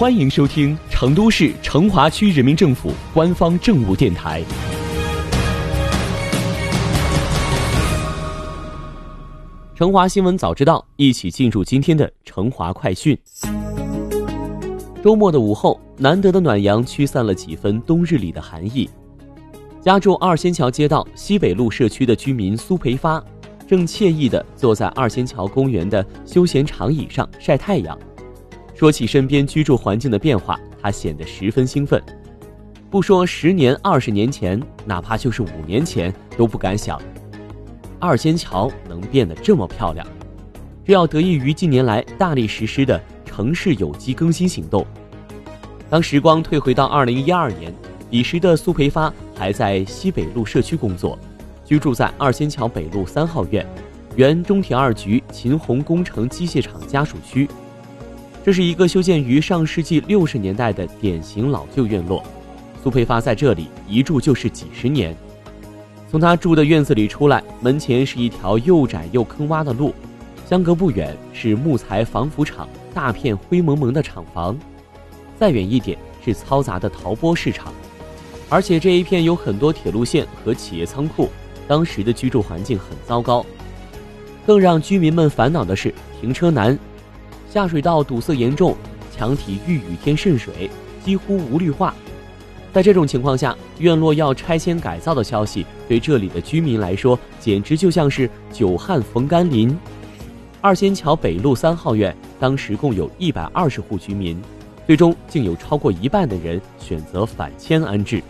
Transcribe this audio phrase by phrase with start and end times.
[0.00, 4.42] 欢迎收听成都市成华区人民政府官方政务电台。
[9.74, 13.14] 成华新闻早知道，一起进入今天的成华快讯。
[15.04, 18.88] 周末的午后，难得的暖阳驱散了几分冬日里的寒意。
[19.82, 23.22] 家住二仙桥街道西北路社区的居民苏培发，
[23.68, 27.98] 正惬意地坐在二仙桥公园的休闲长椅上晒太阳。
[28.80, 32.02] 说起身边居住环境的变化，他显得十分兴奋。
[32.88, 36.98] 不说十年、二十年前，哪怕就是五年前，都不敢想
[37.98, 40.06] 二仙桥能变得这么漂亮。
[40.82, 44.86] 这要得益于近年来大力实施的城市有机更新行动。
[45.90, 47.70] 当时光退回到二零一二年，
[48.08, 51.18] 彼时的苏培发还在西北路社区工作，
[51.66, 53.66] 居住在二仙桥北路三号院，
[54.16, 57.46] 原中铁二局秦红工程机械厂家属区。
[58.42, 62.24] 这是一个修建于上世纪六十年代的典型老旧院落，
[62.82, 65.14] 苏培发在这里一住就是几十年。
[66.10, 69.94] 从他住的院子里出来，门前是一条又窄又坑洼的路，
[70.48, 74.58] 相隔不远是木材防腐厂大片灰蒙蒙的厂房，
[75.38, 77.72] 再远一点是嘈杂的陶钵市场，
[78.48, 81.28] 而且这一片有很多铁路线和企业仓库，
[81.68, 83.44] 当时的居住环境很糟糕。
[84.46, 86.76] 更让居民们烦恼的是停车难。
[87.50, 88.76] 下水道堵塞严重，
[89.10, 90.70] 墙体遇雨天渗水，
[91.04, 91.92] 几乎无绿化。
[92.72, 99.76] 在这种情况下，院落要拆迁改造的消息，对这里的居民来说，简直就像是久旱逢甘霖。
[100.60, 104.40] 二仙桥北路三号院当时共有一百二十户居民，
[104.86, 108.22] 最终竟有超过一半的人选择返迁安置。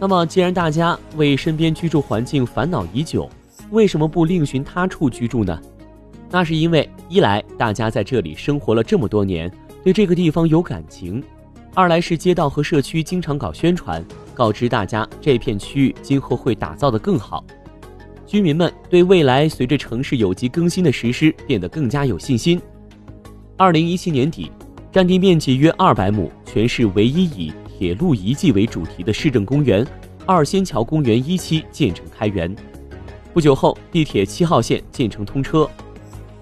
[0.00, 3.30] 那么，既然大家为身边居住环境烦恼已久，
[3.70, 5.56] 为什么不另寻他处居住呢？
[6.30, 9.50] 那是因为一来大家在这里生活了这么多年，
[9.82, 11.22] 对这个地方有感情；
[11.74, 14.04] 二来是街道和社区经常搞宣传，
[14.34, 17.42] 告知大家这片区域今后会打造的更好。
[18.26, 22.60] 居民们对未来随着城市有机更新的实施变得更加有信心。
[23.56, 24.52] 二零一七年底，
[24.92, 29.86] 占地面积约二百亩、全市唯一以铁路遗迹为主题的市政公园——
[30.26, 32.54] 二仙桥公园一期建成开园。
[33.32, 35.66] 不久后，地铁七号线建成通车。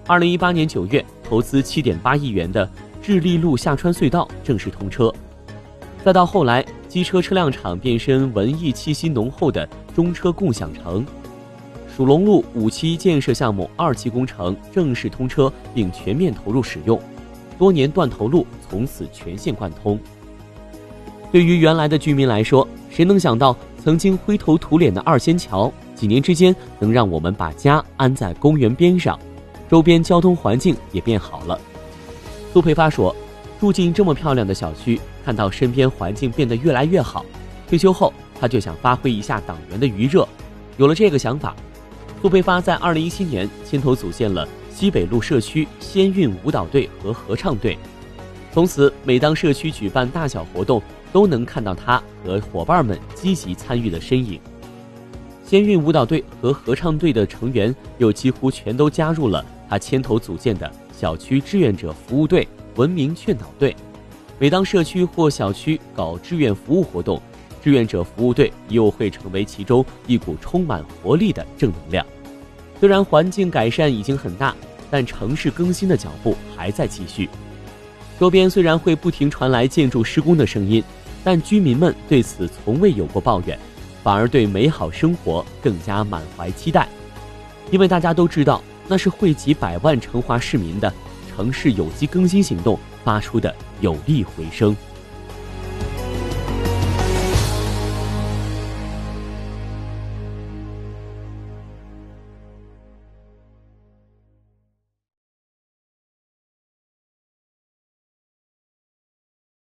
[0.07, 2.67] 二零一八年九月，投资七点八亿元的
[3.01, 5.13] 智利路下穿隧道正式通车。
[6.01, 11.05] 再到后来，机车车辆厂变身文艺气息浓厚的中车共享城。
[11.93, 16.97] 蜀龙路五期建设项目二期工程正式通车并全面投入使用，
[17.57, 19.99] 多年断头路从此全线贯通。
[21.33, 23.53] 对于原来的居民来说，谁能想到
[23.83, 29.19] 曾经灰头土脸的二仙桥，几年之间能让我们把家安在公园边上？
[29.69, 31.59] 周边交通环境也变好了。
[32.53, 33.15] 苏培发说
[33.59, 37.25] ：“住进这么漂亮的小区，看到身边环境变得越来越好，
[37.67, 40.27] 退休后他就想发挥一下党员的余热。
[40.77, 41.55] 有了这个想法，
[42.21, 47.77] 苏培发在2017年牵头组建了西北路社区先韵舞蹈队和合唱队。
[48.53, 54.39] 从此，每当社区举办大小活动，都能看到他和伙伴们积极参与的身影。”
[55.45, 63.75] 先韵舞蹈队和合唱队的成员又几乎全都加入了他牵头组建的小区志愿者服务队“文明劝导队”。
[64.39, 67.21] 每当社区或小区搞志愿服务活动，
[67.63, 72.05] 志愿者服务队又会成为其中一股充满活力的正能量。
[72.79, 74.55] 虽然环境改善已经很大，
[74.91, 77.27] 但城市更新的脚步还在继续。
[78.19, 80.83] 周边虽然会不停传来建筑施工的声音，
[81.23, 83.57] 但居民们对此从未有过抱怨。
[84.03, 86.87] 反而对美好生活更加满怀期待，
[87.71, 90.91] 因为大家都知道，那是惠及百万成华市民的
[91.29, 94.75] 城市有机更新行动发出的有力回声。